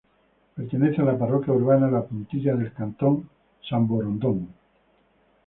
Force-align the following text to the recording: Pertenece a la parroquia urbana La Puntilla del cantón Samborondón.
Pertenece 0.55 0.99
a 0.99 1.05
la 1.05 1.15
parroquia 1.15 1.53
urbana 1.53 1.87
La 1.91 2.03
Puntilla 2.03 2.55
del 2.55 2.73
cantón 2.73 3.29
Samborondón. 3.61 4.47